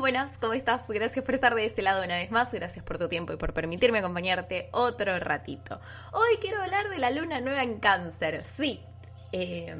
[0.00, 0.88] Buenas, ¿cómo estás?
[0.88, 3.52] Gracias por estar de este lado una vez más, gracias por tu tiempo y por
[3.52, 5.78] permitirme acompañarte otro ratito.
[6.12, 8.42] Hoy quiero hablar de la luna nueva en cáncer.
[8.42, 8.82] Sí,
[9.30, 9.76] eh,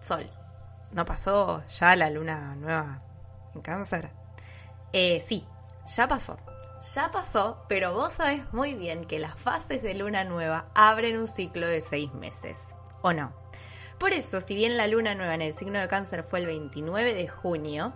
[0.00, 0.28] Sol,
[0.90, 3.00] ¿no pasó ya la luna nueva
[3.54, 4.10] en cáncer?
[4.92, 5.46] Eh, sí,
[5.94, 6.36] ya pasó.
[6.92, 11.28] Ya pasó, pero vos sabés muy bien que las fases de luna nueva abren un
[11.28, 13.32] ciclo de seis meses, ¿o no?
[14.00, 17.14] Por eso, si bien la luna nueva en el signo de cáncer fue el 29
[17.14, 17.94] de junio,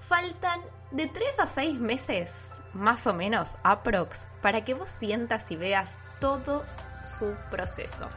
[0.00, 5.56] faltan de 3 a 6 meses, más o menos, aprox, para que vos sientas y
[5.56, 6.64] veas todo
[7.04, 8.08] su proceso.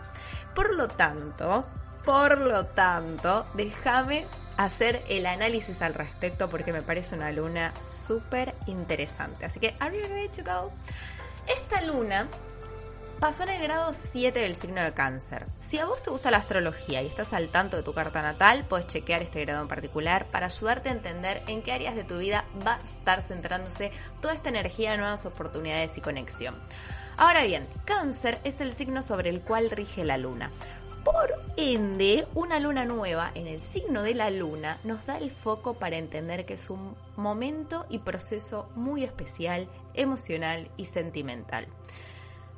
[0.56, 1.66] Por lo tanto,
[2.04, 8.56] por lo tanto, déjame hacer el análisis al respecto porque me parece una luna súper
[8.68, 9.46] interesante.
[9.46, 10.72] Así que, ¿are you ready to go?
[11.48, 12.28] Esta luna
[13.24, 15.46] pasó en el grado 7 del signo de cáncer.
[15.62, 18.66] Si a vos te gusta la astrología y estás al tanto de tu carta natal,
[18.68, 22.18] puedes chequear este grado en particular para ayudarte a entender en qué áreas de tu
[22.18, 26.56] vida va a estar centrándose toda esta energía de nuevas oportunidades y conexión.
[27.16, 30.50] Ahora bien, cáncer es el signo sobre el cual rige la luna.
[31.06, 35.76] Por ende, una luna nueva en el signo de la luna nos da el foco
[35.76, 41.70] para entender que es un momento y proceso muy especial, emocional y sentimental.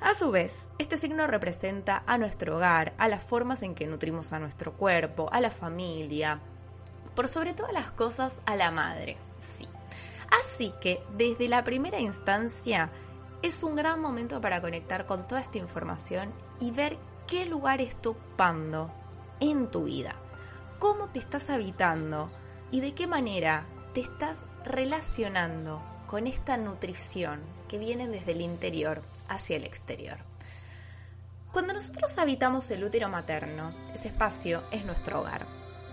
[0.02, 4.34] A su vez, este signo representa a nuestro hogar, a las formas en que nutrimos
[4.34, 6.40] a nuestro cuerpo, a la familia,
[7.16, 9.18] por sobre todas las cosas a la madre.
[9.40, 9.68] Sí.
[10.44, 12.92] Así que desde la primera instancia
[13.42, 18.10] es un gran momento para conectar con toda esta información y ver qué lugar está
[18.10, 18.92] ocupando
[19.39, 20.16] en tu vida,
[20.80, 22.30] cómo te estás habitando
[22.72, 29.02] y de qué manera te estás relacionando con esta nutrición que viene desde el interior
[29.27, 30.17] hacia el exterior.
[31.52, 35.48] Cuando nosotros habitamos el útero materno, ese espacio es nuestro hogar.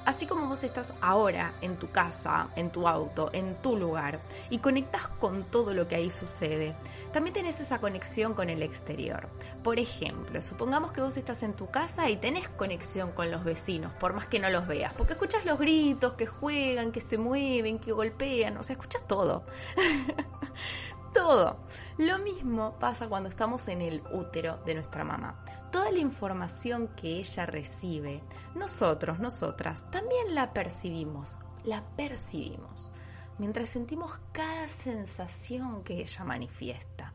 [0.05, 4.59] Así como vos estás ahora en tu casa, en tu auto, en tu lugar y
[4.59, 6.75] conectas con todo lo que ahí sucede,
[7.13, 9.29] también tenés esa conexión con el exterior.
[9.63, 13.93] Por ejemplo, supongamos que vos estás en tu casa y tenés conexión con los vecinos,
[13.95, 17.79] por más que no los veas, porque escuchas los gritos, que juegan, que se mueven,
[17.79, 19.45] que golpean, o sea, escuchas todo.
[21.13, 21.59] todo.
[21.99, 25.45] Lo mismo pasa cuando estamos en el útero de nuestra mamá.
[25.71, 28.23] Toda la información que ella recibe,
[28.55, 32.91] nosotros, nosotras, también la percibimos, la percibimos,
[33.39, 37.13] mientras sentimos cada sensación que ella manifiesta.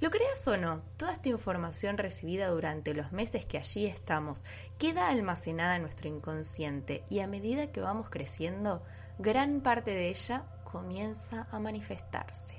[0.00, 4.44] Lo creas o no, toda esta información recibida durante los meses que allí estamos
[4.78, 8.82] queda almacenada en nuestro inconsciente y a medida que vamos creciendo,
[9.18, 12.56] gran parte de ella comienza a manifestarse.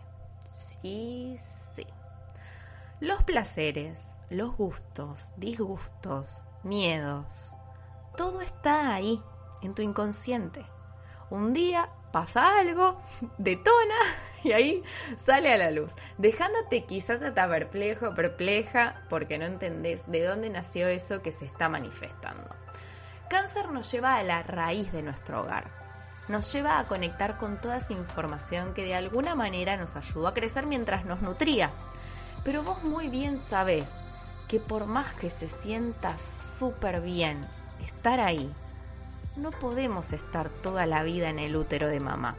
[0.49, 1.85] Sí, sí.
[3.01, 7.53] Los placeres, los gustos, disgustos, miedos,
[8.15, 9.21] todo está ahí,
[9.61, 10.65] en tu inconsciente.
[11.29, 13.01] Un día pasa algo,
[13.37, 13.97] detona
[14.41, 14.83] y ahí
[15.25, 20.87] sale a la luz, dejándote quizás hasta perplejo, perpleja, porque no entendés de dónde nació
[20.87, 22.55] eso que se está manifestando.
[23.29, 25.69] Cáncer nos lleva a la raíz de nuestro hogar,
[26.29, 30.33] nos lleva a conectar con toda esa información que de alguna manera nos ayudó a
[30.33, 31.73] crecer mientras nos nutría.
[32.45, 33.93] Pero vos muy bien sabés
[34.47, 37.45] que por más que se sienta súper bien
[37.83, 38.55] estar ahí,
[39.35, 42.35] no podemos estar toda la vida en el útero de mamá.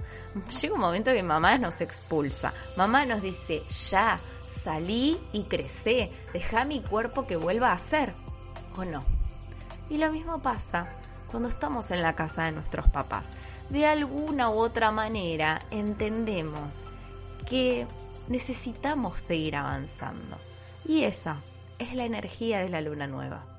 [0.61, 2.53] Llega un momento que mamá nos expulsa.
[2.77, 4.21] Mamá nos dice, ya,
[4.65, 8.15] salí y crecé, deja mi cuerpo que vuelva a ser.
[8.77, 9.01] ¿O no?
[9.89, 10.89] Y lo mismo pasa
[11.31, 13.33] cuando estamos en la casa de nuestros papás.
[13.71, 16.85] De alguna u otra manera entendemos
[17.49, 17.87] que
[18.29, 20.39] necesitamos seguir avanzando.
[20.85, 21.43] Y esa
[21.79, 23.56] es la energía de la luna nueva.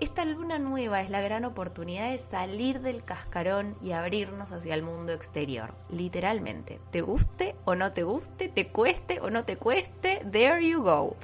[0.00, 4.84] Esta luna nueva es la gran oportunidad de salir del cascarón y abrirnos hacia el
[4.84, 6.80] mundo exterior, literalmente.
[6.92, 11.16] Te guste o no te guste, te cueste o no te cueste, there you go.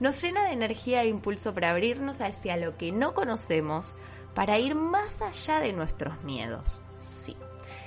[0.00, 3.96] Nos llena de energía e impulso para abrirnos hacia lo que no conocemos,
[4.34, 7.36] para ir más allá de nuestros miedos, sí.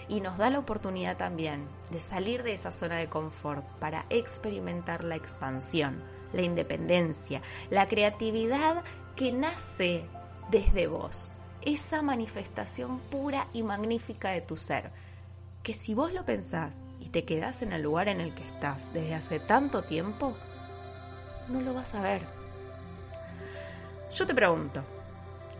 [0.08, 5.04] Y nos da la oportunidad también de salir de esa zona de confort para experimentar
[5.04, 6.02] la expansión,
[6.32, 8.86] la independencia, la creatividad
[9.18, 10.06] que nace
[10.50, 14.92] desde vos, esa manifestación pura y magnífica de tu ser,
[15.64, 18.92] que si vos lo pensás y te quedas en el lugar en el que estás
[18.94, 20.36] desde hace tanto tiempo,
[21.50, 22.26] no lo vas a ver.
[24.12, 24.82] Yo te pregunto,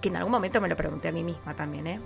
[0.02, 2.02] que en algún momento me lo pregunté a mí misma también, ¿eh?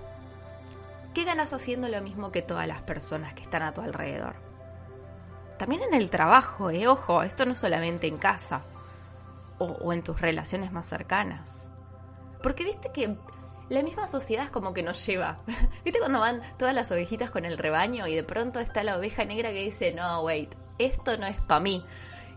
[1.13, 4.35] ¿Qué ganas haciendo lo mismo que todas las personas que están a tu alrededor?
[5.57, 6.87] También en el trabajo, ¿eh?
[6.87, 8.63] Ojo, esto no solamente en casa
[9.59, 11.69] o en tus relaciones más cercanas.
[12.43, 13.15] Porque viste que
[13.69, 15.37] la misma sociedad es como que nos lleva.
[15.83, 19.23] ¿Viste cuando van todas las ovejitas con el rebaño y de pronto está la oveja
[19.23, 21.83] negra que dice, no, wait, esto no es para mí?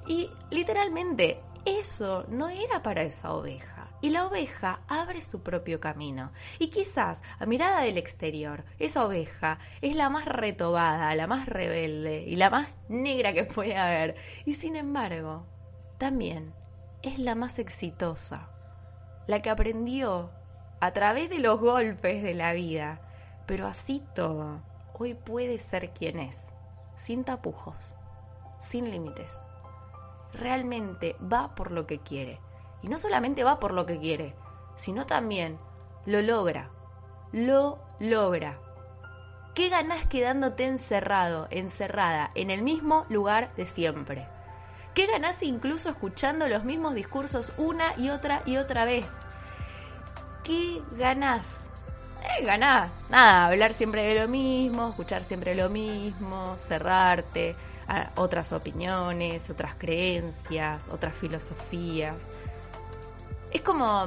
[0.07, 3.91] Y literalmente, eso no era para esa oveja.
[4.01, 6.31] Y la oveja abre su propio camino.
[6.61, 12.23] Y quizás, a mirada del exterior, esa oveja es la más retobada, la más rebelde
[12.23, 14.15] y la más negra que puede haber.
[14.45, 15.45] Y sin embargo,
[15.99, 16.55] también
[17.03, 18.56] es la más exitosa.
[19.27, 20.31] La que aprendió
[20.81, 23.01] a través de los golpes de la vida.
[23.47, 24.61] Pero así todo,
[24.95, 26.53] hoy puede ser quien es,
[26.97, 27.95] sin tapujos,
[28.59, 29.43] sin límites.
[30.33, 32.41] Realmente va por lo que quiere.
[32.83, 34.35] Y no solamente va por lo que quiere,
[34.75, 35.59] sino también
[36.05, 36.71] lo logra.
[37.33, 38.61] Lo logra.
[39.55, 44.29] ¿Qué ganás quedándote encerrado, encerrada, en el mismo lugar de siempre?
[44.97, 49.21] ¿Qué ganás incluso escuchando los mismos discursos una y otra y otra vez?
[50.47, 51.67] ¿qué ganás?
[52.23, 57.57] Eh, ganás, nada, hablar siempre de lo mismo, escuchar siempre lo mismo, cerrarte
[57.89, 62.31] a otras opiniones, otras creencias, otras filosofías.
[63.53, 64.07] Es como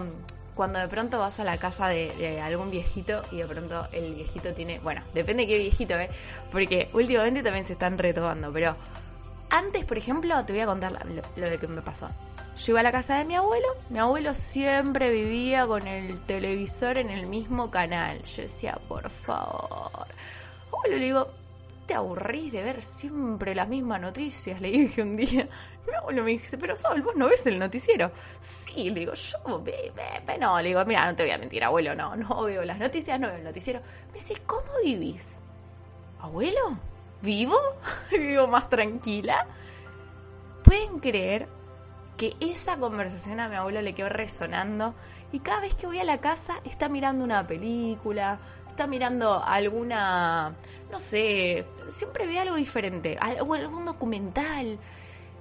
[0.56, 4.54] cuando de pronto vas a la casa de, algún viejito y de pronto el viejito
[4.54, 6.10] tiene, bueno, depende de qué viejito, ¿eh?
[6.52, 8.76] Porque últimamente también se están retomando, pero
[9.50, 10.94] antes, por ejemplo, te voy a contar
[11.36, 12.08] lo, de que me pasó.
[12.58, 16.98] Yo iba a la casa de mi abuelo, mi abuelo siempre vivía con el televisor
[16.98, 18.22] en el mismo canal.
[18.24, 20.08] Yo decía, por favor.
[20.72, 21.28] Abuelo, le digo,
[21.88, 24.60] ¿te aburrís de ver siempre las mismas noticias?
[24.62, 25.48] Le dije un día.
[25.88, 28.12] Mi abuelo me dice, pero Sol, vos no ves el noticiero.
[28.42, 29.92] Sí, le digo, yo, ve,
[30.40, 33.20] no, le digo, mira, no te voy a mentir, abuelo, no, no veo las noticias,
[33.20, 33.80] no veo el noticiero.
[34.08, 35.40] Me dice, ¿cómo vivís?
[36.20, 36.89] ¿Abuelo?
[37.22, 37.58] ¿Vivo?
[38.12, 39.46] ¿Vivo más tranquila?
[40.64, 41.48] ¿Pueden creer
[42.18, 44.94] que esa conversación a mi abuelo le quedó resonando
[45.32, 50.54] y cada vez que voy a la casa está mirando una película, está mirando alguna,
[50.92, 54.80] no sé, siempre ve algo diferente, algún documental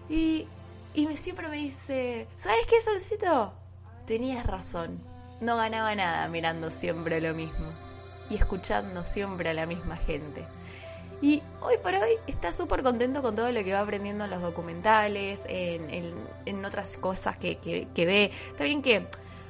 [0.08, 0.46] y,
[0.94, 3.52] y siempre me dice, ¿sabes qué, Solcito?
[4.06, 5.00] Tenías razón,
[5.40, 7.72] no ganaba nada mirando siempre lo mismo
[8.30, 10.46] y escuchando siempre a la misma gente.
[11.20, 14.40] Y hoy por hoy está súper contento con todo lo que va aprendiendo en los
[14.40, 18.30] documentales, en, en, otras cosas que, que, ve.
[18.48, 19.08] Está bien que,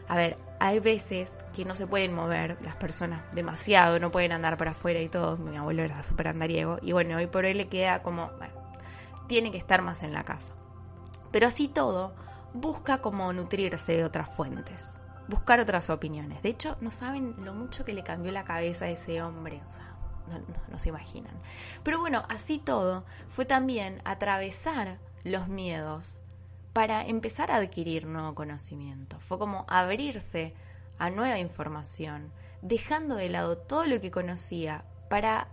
[0.08, 4.56] a ver, hay veces que no se pueden mover las personas demasiado, no pueden andar
[4.56, 5.36] por afuera y todo.
[5.36, 6.78] Mi abuelo era súper andariego.
[6.80, 8.54] Y bueno, hoy por hoy le queda como, bueno,
[9.26, 10.52] tiene que estar más en la casa.
[11.30, 12.14] Pero así todo,
[12.54, 14.98] busca como nutrirse de otras fuentes,
[15.28, 16.42] buscar otras opiniones.
[16.42, 19.60] De hecho, no saben lo mucho que le cambió la cabeza a ese hombre.
[19.68, 19.97] O sea,
[20.28, 21.34] no, se imaginan.
[21.82, 26.22] Pero bueno, así todo fue también atravesar los miedos
[26.72, 29.18] para empezar a adquirir nuevo conocimiento.
[29.20, 30.54] Fue como abrirse
[30.98, 32.32] a nueva información,
[32.62, 35.48] dejando de lado todo lo que conocía para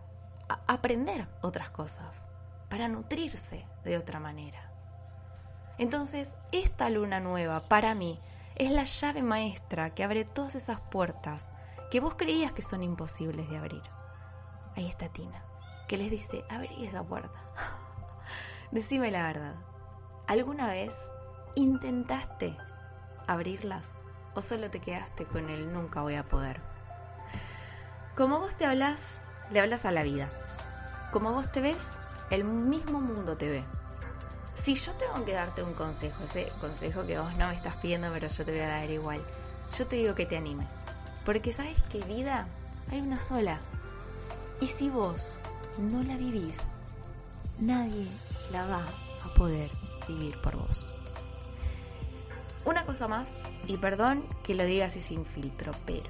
[0.67, 2.25] aprender otras cosas,
[2.69, 4.71] para nutrirse de otra manera.
[5.77, 8.19] Entonces, esta luna nueva para mí
[8.55, 11.51] es la llave maestra que abre todas esas puertas
[11.91, 13.94] que vos creías que son imposibles de abrir
[14.75, 15.43] ahí está Tina,
[15.87, 17.39] que les dice, abrí esa puerta.
[18.71, 19.55] Decime la verdad,
[20.27, 20.93] ¿alguna vez
[21.55, 22.57] intentaste
[23.27, 23.91] abrirlas
[24.33, 26.61] o solo te quedaste con el nunca voy a poder?
[28.15, 30.29] Como vos te hablas, le hablas a la vida.
[31.11, 31.97] Como vos te ves,
[32.29, 33.63] el mismo mundo te ve.
[34.53, 38.11] Si yo tengo que darte un consejo, ese consejo que vos no me estás pidiendo,
[38.13, 39.21] pero yo te voy a dar igual,
[39.77, 40.75] yo te digo que te animes.
[41.25, 42.47] Porque sabes que vida
[42.89, 43.59] hay una sola
[44.61, 45.39] y si vos
[45.77, 46.73] no la vivís,
[47.59, 48.07] nadie
[48.51, 48.83] la va
[49.23, 49.69] a poder
[50.07, 50.85] vivir por vos.
[52.65, 56.09] Una cosa más, y perdón que lo diga así sin filtro, pero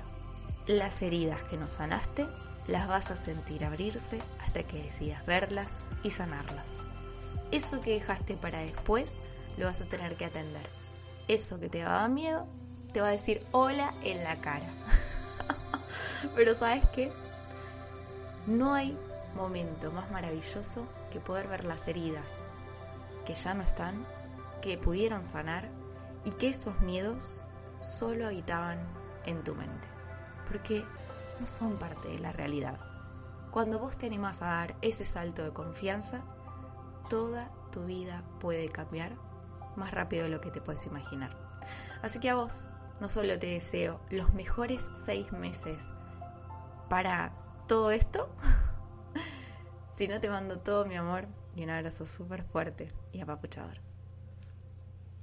[0.68, 2.28] las heridas que no sanaste
[2.68, 6.84] las vas a sentir abrirse hasta que decidas verlas y sanarlas.
[7.52, 9.22] Eso que dejaste para después
[9.58, 10.68] lo vas a tener que atender.
[11.28, 12.48] Eso que te daba miedo
[12.94, 14.74] te va a decir hola en la cara.
[16.36, 17.12] pero sabes qué?
[18.48, 18.98] No hay
[19.36, 22.44] momento más maravilloso que poder ver las heridas
[23.26, 24.06] que ya no están,
[24.62, 25.70] que pudieron sanar
[26.24, 27.42] y que esos miedos
[27.82, 28.80] solo habitaban
[29.26, 29.88] en tu mente,
[30.48, 30.86] porque
[31.40, 32.80] no son parte de la realidad.
[33.52, 36.22] Cuando vos te animás a dar ese salto de confianza,
[37.10, 39.14] toda tu vida puede cambiar
[39.76, 41.36] más rápido de lo que te puedes imaginar.
[42.04, 45.90] Así que a vos, no solo te deseo los mejores seis meses
[46.90, 47.32] para
[47.68, 48.30] todo esto,
[49.98, 53.80] si no te mando todo mi amor y un abrazo súper fuerte y apapuchador.